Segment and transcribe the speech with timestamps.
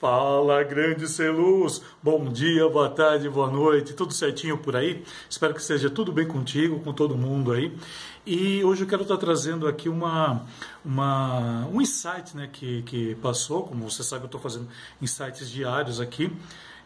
[0.00, 1.82] Fala, grande ser luz!
[2.02, 5.04] Bom dia, boa tarde, boa noite, tudo certinho por aí?
[5.28, 7.76] Espero que esteja tudo bem contigo, com todo mundo aí.
[8.24, 10.46] E hoje eu quero estar trazendo aqui uma,
[10.82, 13.64] uma, um insight né, que, que passou.
[13.64, 14.68] Como você sabe, eu estou fazendo
[15.02, 16.32] insights diários aqui.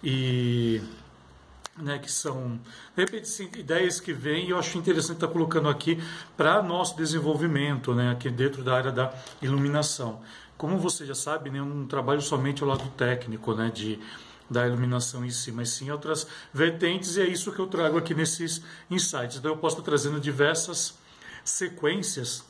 [0.03, 0.83] E
[1.77, 2.59] né, que são,
[2.97, 6.01] de repente, ideias que vêm e eu acho interessante estar colocando aqui
[6.37, 9.13] para nosso desenvolvimento, né, aqui dentro da área da
[9.43, 10.21] iluminação.
[10.65, 14.01] Como você já sabe, né, eu não trabalho somente ao lado técnico, né, de
[14.49, 18.15] da iluminação em si, mas sim outras vertentes, e é isso que eu trago aqui
[18.15, 19.37] nesses insights.
[19.37, 20.95] Então eu posso estar trazendo diversas
[21.45, 22.47] sequências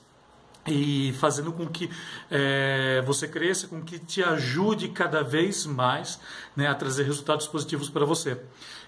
[0.65, 1.91] e fazendo com que
[2.31, 6.21] é, você cresça, com que te ajude cada vez mais
[6.55, 8.41] né, a trazer resultados positivos para você.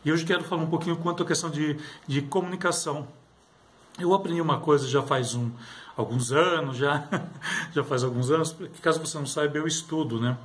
[0.05, 3.09] E hoje quero falar um pouquinho quanto à questão de, de comunicação.
[3.99, 5.51] Eu aprendi uma coisa já faz um,
[5.97, 7.09] alguns anos, já,
[7.73, 10.37] já faz alguns anos, porque caso você não saiba, eu estudo, né?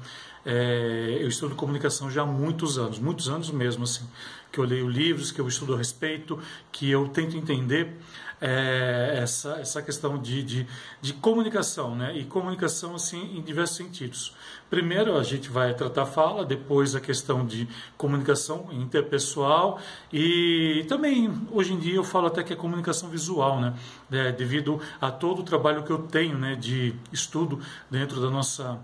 [0.45, 4.07] É, eu estudo comunicação já há muitos anos, muitos anos mesmo, assim,
[4.51, 6.39] que eu leio livros, que eu estudo a respeito,
[6.71, 7.99] que eu tento entender
[8.41, 10.67] é, essa, essa questão de, de,
[10.99, 12.17] de, comunicação, né?
[12.17, 14.35] E comunicação, assim, em diversos sentidos.
[14.67, 19.79] Primeiro, a gente vai tratar fala, depois a questão de comunicação interpessoal
[20.11, 23.75] e também, hoje em dia, eu falo até que é comunicação visual, né?
[24.11, 28.79] É, devido a todo o trabalho que eu tenho, né, de estudo dentro da nossa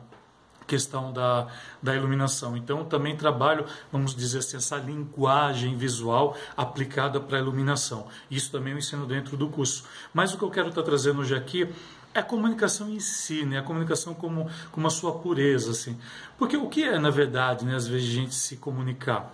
[0.68, 1.48] questão da,
[1.82, 2.56] da iluminação.
[2.58, 8.08] Então, também trabalho, vamos dizer assim, essa linguagem visual aplicada para a iluminação.
[8.30, 9.86] Isso também eu ensino dentro do curso.
[10.14, 11.68] Mas o que eu quero estar trazendo hoje aqui
[12.14, 13.60] é a comunicação em si, né?
[13.60, 15.72] a comunicação como, como a sua pureza.
[15.72, 15.98] Assim.
[16.38, 19.34] Porque o que é, na verdade, né, às vezes, a gente se comunicar?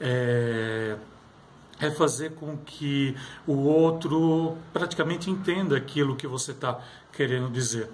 [0.00, 0.96] É,
[1.80, 6.80] é fazer com que o outro praticamente entenda aquilo que você está
[7.12, 7.90] querendo dizer.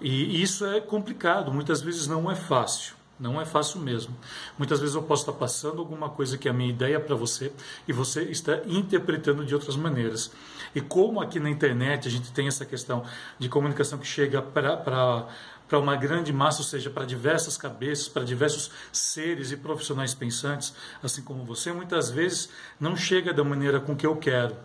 [0.00, 2.94] E isso é complicado, muitas vezes não é fácil.
[3.20, 4.16] Não é fácil mesmo.
[4.56, 7.52] Muitas vezes eu posso estar passando alguma coisa que é a minha ideia para você
[7.86, 10.32] e você está interpretando de outras maneiras.
[10.74, 13.04] E como aqui na internet a gente tem essa questão
[13.38, 14.74] de comunicação que chega para
[15.70, 20.74] para uma grande massa, ou seja, para diversas cabeças, para diversos seres e profissionais pensantes,
[21.00, 22.48] assim como você, muitas vezes
[22.80, 24.56] não chega da maneira com que eu quero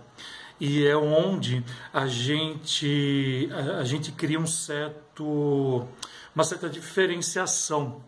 [0.60, 5.86] e é onde a gente a, a gente cria um certo
[6.34, 8.02] uma certa diferenciação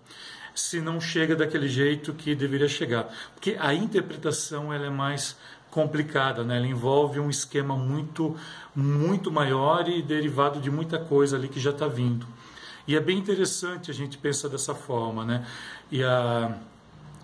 [0.53, 3.13] se não chega daquele jeito que deveria chegar.
[3.35, 5.37] Porque a interpretação ela é mais
[5.69, 6.57] complicada né?
[6.57, 8.35] Ela envolve um esquema muito
[8.75, 12.25] muito maior e derivado de muita coisa ali que já está vindo.
[12.87, 15.45] E é bem interessante a gente pensar dessa forma né?
[15.91, 16.57] E a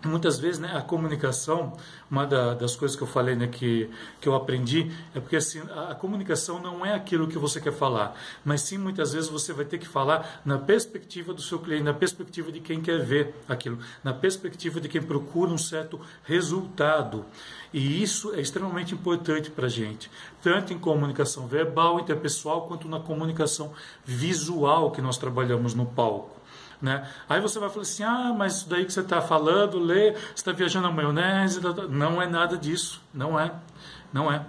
[0.07, 1.73] muitas vezes né, a comunicação
[2.09, 5.61] uma da, das coisas que eu falei né, que, que eu aprendi é porque assim
[5.71, 9.53] a, a, comunicação não é aquilo que você quer falar mas sim muitas vezes você
[9.53, 13.35] vai ter que falar na perspectiva do seu cliente na perspectiva de quem quer ver
[13.47, 17.25] aquilo na perspectiva de quem procura um certo resultado.
[17.73, 20.09] E isso é extremamente importante para a gente
[20.41, 23.71] tanto em comunicação verbal interpessoal quanto na comunicação
[24.05, 26.42] visual que nós trabalhamos no palco
[26.83, 27.07] né?
[27.29, 30.33] Aí você vai falar assim: ah, mas isso daí que você está falando, lê, você
[30.35, 31.61] está viajando na maionese.
[31.61, 31.83] Tá, tá.
[31.83, 33.01] Não é nada disso.
[33.13, 33.53] Não é.
[34.11, 34.45] Não é.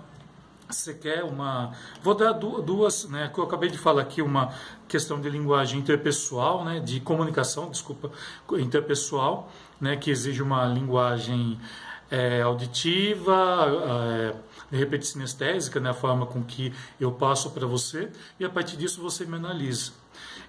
[0.68, 1.70] Você quer uma.
[2.02, 3.30] Vou dar duas, né?
[3.32, 4.52] Que eu acabei de falar aqui, uma
[4.88, 6.80] questão de linguagem interpessoal, né?
[6.80, 8.10] De comunicação, desculpa,
[8.58, 9.48] interpessoal,
[9.80, 9.96] né?
[9.96, 11.60] Que exige uma linguagem
[12.10, 14.34] é, auditiva, é,
[14.72, 15.90] de repente sinestésica, né?
[15.90, 19.92] A forma com que eu passo para você, e a partir disso você me analisa.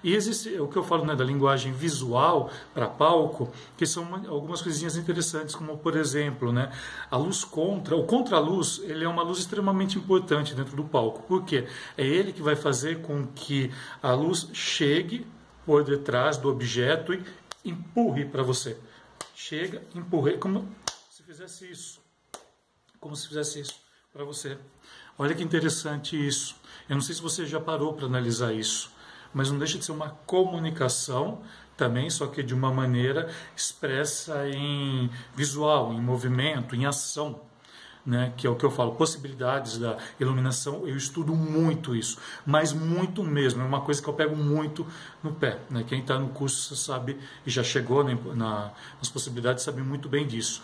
[0.02, 4.28] E existe o que eu falo né, da linguagem visual para palco, que são uma,
[4.28, 6.72] algumas coisinhas interessantes, como por exemplo, né,
[7.10, 11.22] a luz contra, o contra-luz, ele é uma luz extremamente importante dentro do palco.
[11.22, 11.66] Por quê?
[11.96, 13.70] É ele que vai fazer com que
[14.02, 15.26] a luz chegue
[15.64, 17.24] por detrás do objeto e
[17.64, 18.78] empurre para você.
[19.34, 20.68] Chega, empurre, é como
[21.10, 22.00] se fizesse isso.
[23.00, 23.80] Como se fizesse isso
[24.12, 24.56] para você.
[25.18, 26.56] Olha que interessante isso.
[26.88, 28.95] Eu não sei se você já parou para analisar isso
[29.32, 31.40] mas não deixa de ser uma comunicação
[31.76, 37.40] também, só que de uma maneira expressa em visual, em movimento, em ação.
[38.04, 42.72] Né, que é o que eu falo, possibilidades da iluminação, eu estudo muito isso, mas
[42.72, 44.86] muito mesmo, é uma coisa que eu pego muito
[45.24, 45.58] no pé.
[45.68, 45.84] Né?
[45.84, 48.70] Quem está no curso sabe e já chegou né, na,
[49.00, 50.62] nas possibilidades sabe muito bem disso.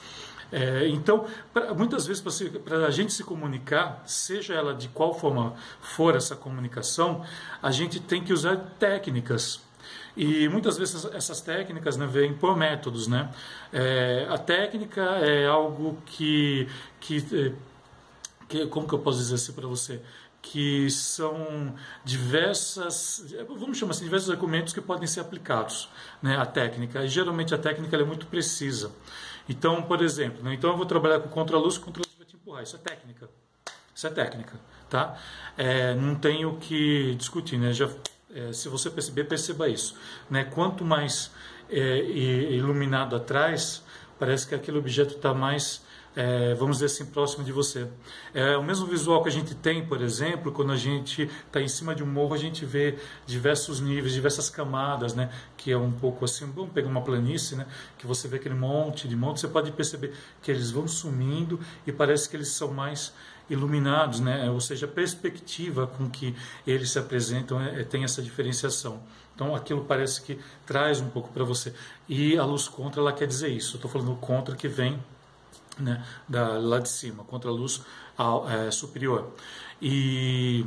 [0.52, 2.22] É, então, pra, muitas vezes,
[2.62, 7.24] para a gente se comunicar, seja ela de qual forma for essa comunicação,
[7.62, 9.62] a gente tem que usar técnicas.
[10.14, 13.08] E muitas vezes essas técnicas né, vêm por métodos.
[13.08, 13.30] Né?
[13.72, 16.68] É, a técnica é algo que,
[17.00, 17.52] que, é,
[18.46, 18.66] que.
[18.66, 20.00] Como que eu posso dizer assim para você?
[20.42, 21.72] que são
[22.04, 25.88] diversas, vamos chamar assim, diversos argumentos que podem ser aplicados
[26.20, 27.04] né, à técnica.
[27.04, 28.90] E geralmente a técnica é muito precisa.
[29.48, 32.62] Então, por exemplo, né, então eu vou trabalhar com contraluz, contraluz vai te empurrar.
[32.62, 33.28] Isso é técnica.
[33.94, 34.58] Isso é técnica,
[34.88, 35.18] tá?
[35.56, 37.72] É, não tenho que discutir, né?
[37.72, 37.88] Já,
[38.34, 39.96] é, se você perceber, perceba isso.
[40.30, 40.44] Né?
[40.44, 41.30] Quanto mais
[41.68, 43.82] é, iluminado atrás,
[44.18, 45.82] parece que aquele objeto está mais
[46.14, 47.88] é, vamos dizer assim, próximo de você.
[48.34, 51.68] É o mesmo visual que a gente tem, por exemplo, quando a gente está em
[51.68, 55.30] cima de um morro, a gente vê diversos níveis, diversas camadas, né?
[55.56, 57.66] Que é um pouco assim, vamos pegar uma planície, né?
[57.96, 60.12] Que você vê aquele monte de monte, você pode perceber
[60.42, 63.14] que eles vão sumindo e parece que eles são mais
[63.48, 64.50] iluminados, né?
[64.50, 66.34] Ou seja, a perspectiva com que
[66.66, 69.00] eles se apresentam é, é tem essa diferenciação.
[69.34, 71.72] Então aquilo parece que traz um pouco para você.
[72.06, 73.76] E a luz contra, ela quer dizer isso.
[73.76, 75.02] Estou falando contra que vem
[75.78, 77.82] né, da, lá de cima, contra a luz
[78.66, 79.32] é, superior.
[79.80, 80.64] E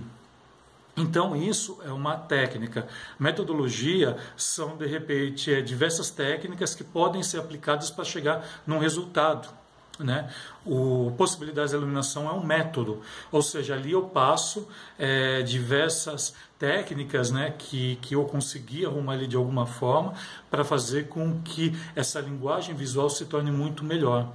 [0.98, 2.88] então isso é uma técnica.
[3.20, 9.50] Metodologia são de repente é, diversas técnicas que podem ser aplicadas para chegar num resultado.
[9.98, 10.30] Né?
[10.66, 14.68] O possibilidades de iluminação é um método, ou seja, ali eu passo
[15.00, 20.14] é, diversas técnicas né, que, que eu consegui arrumar ali de alguma forma
[20.52, 24.34] para fazer com que essa linguagem visual se torne muito melhor.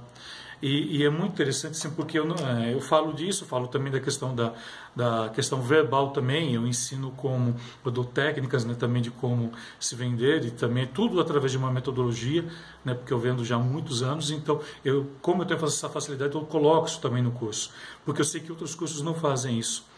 [0.61, 3.99] E, e, é muito interessante, assim, porque eu, é, eu falo disso, falo também da
[3.99, 4.53] questão da,
[4.95, 9.95] da questão verbal também, eu ensino como, eu dou técnicas né, também de como se
[9.95, 12.45] vender e também tudo através de uma metodologia,
[12.85, 16.35] né, porque eu vendo já há muitos anos, então eu, como eu tenho essa facilidade,
[16.35, 17.71] eu coloco isso também no curso,
[18.05, 19.89] porque eu sei que outros cursos não fazem isso.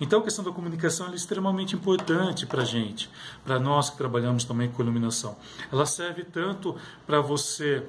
[0.00, 3.10] Então a questão da comunicação é extremamente importante para a gente,
[3.44, 5.36] para nós que trabalhamos também com iluminação.
[5.70, 6.76] Ela serve tanto
[7.06, 7.84] para você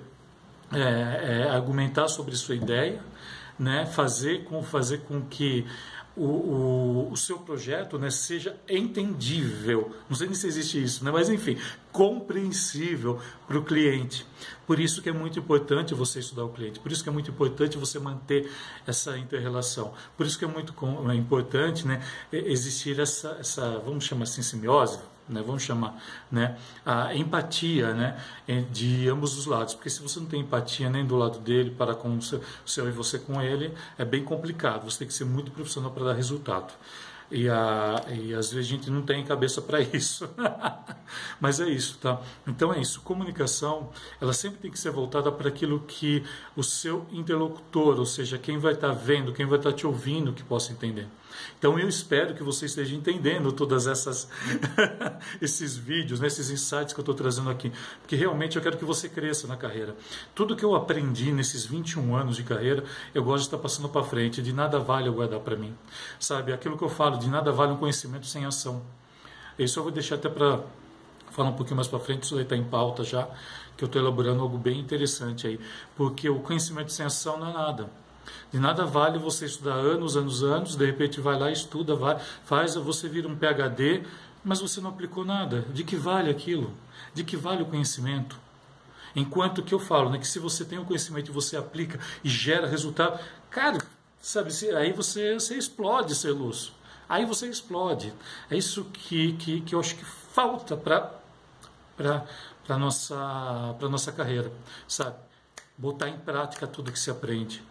[0.73, 3.01] é, é, argumentar sobre sua ideia,
[3.57, 5.65] né, fazer com fazer com que
[6.15, 9.95] o, o, o, seu projeto né, seja entendível.
[10.07, 11.57] Não sei nem se existe isso, né, mas enfim,
[11.91, 14.25] compreensível para o cliente.
[14.67, 16.79] Por isso que é muito importante você estudar o cliente.
[16.79, 18.49] Por isso que é muito importante você manter
[18.85, 19.93] essa interrelação.
[20.15, 20.73] Por isso que é muito
[21.09, 27.15] é importante né, existir essa, essa, vamos chamar assim, simbiose, né, vamos chamar, né, a
[27.15, 28.19] empatia né,
[28.71, 29.73] de ambos os lados.
[29.73, 32.69] Porque se você não tem empatia nem do lado dele para com o seu, o
[32.69, 34.89] seu e você com ele, é bem complicado.
[34.89, 36.73] Você tem que ser muito profissional para dar resultado.
[37.33, 40.29] E, a, e às vezes a gente não tem cabeça para isso.
[41.41, 42.21] Mas é isso, tá?
[42.45, 43.01] Então é isso.
[43.01, 43.89] Comunicação,
[44.21, 46.23] ela sempre tem que ser voltada para aquilo que
[46.55, 49.87] o seu interlocutor, ou seja, quem vai estar tá vendo, quem vai estar tá te
[49.87, 51.07] ouvindo, que possa entender.
[51.57, 54.27] Então eu espero que você esteja entendendo todas essas
[55.41, 57.71] esses vídeos, né, esses insights que eu estou trazendo aqui,
[58.01, 59.95] porque realmente eu quero que você cresça na carreira.
[60.35, 62.83] Tudo que eu aprendi nesses 21 anos de carreira,
[63.13, 64.41] eu gosto de estar passando para frente.
[64.41, 65.75] De nada vale eu guardar para mim,
[66.19, 66.53] sabe?
[66.53, 68.81] Aquilo que eu falo, de nada vale um conhecimento sem ação.
[69.57, 70.59] Isso eu vou deixar até para
[71.31, 73.27] falar um pouquinho mais para frente, isso aí está em pauta já,
[73.75, 75.59] que eu estou elaborando algo bem interessante aí,
[75.95, 77.89] porque o conhecimento sem ação não é nada.
[78.51, 82.75] De nada vale você estudar anos, anos, anos, de repente vai lá, estuda, vai, faz,
[82.75, 84.03] você vira um PhD,
[84.43, 85.65] mas você não aplicou nada.
[85.73, 86.71] De que vale aquilo?
[87.13, 88.39] De que vale o conhecimento?
[89.15, 92.29] Enquanto que eu falo, né, que se você tem o conhecimento e você aplica e
[92.29, 93.19] gera resultado,
[93.49, 93.77] cara,
[94.19, 96.73] sabe, aí você, você explode ser luz.
[97.07, 98.13] Aí você explode.
[98.49, 102.25] É isso que, que, que eu acho que falta para
[102.67, 104.51] a nossa, nossa carreira,
[104.87, 105.17] sabe?
[105.77, 107.63] Botar em prática tudo que se aprende.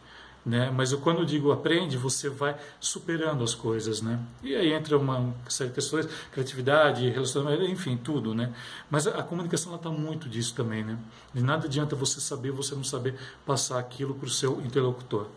[0.44, 0.72] Né?
[0.74, 4.18] Mas eu, quando eu digo aprende, você vai superando as coisas, né?
[4.42, 8.52] E aí entra uma série de questões, criatividade, relacionamento, enfim, tudo, né?
[8.90, 10.98] Mas a, a comunicação está muito disso também, né?
[11.32, 13.14] De nada adianta você saber, você não saber
[13.46, 15.28] passar aquilo para o seu interlocutor.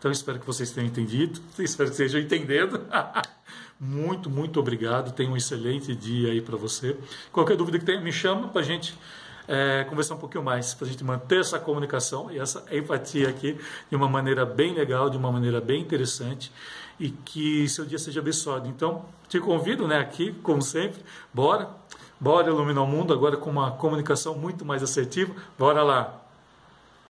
[0.00, 2.80] Então espero que vocês tenham entendido, espero que estejam entendendo.
[3.78, 5.12] muito, muito obrigado.
[5.12, 6.96] Tenha um excelente dia aí para você.
[7.30, 8.98] Qualquer dúvida que tenha, me chama para a gente
[9.46, 13.58] é, conversar um pouquinho mais, para a gente manter essa comunicação e essa empatia aqui
[13.90, 16.50] de uma maneira bem legal, de uma maneira bem interessante
[16.98, 18.68] e que seu dia seja abençoado.
[18.68, 21.02] Então, te convido né, aqui, como sempre,
[21.34, 21.68] bora,
[22.18, 25.34] bora iluminar o mundo agora com uma comunicação muito mais assertiva.
[25.58, 26.19] Bora lá!